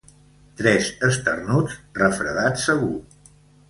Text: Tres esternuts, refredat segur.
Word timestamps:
Tres 0.61 0.87
esternuts, 1.09 1.79
refredat 2.03 2.63
segur. 2.67 2.95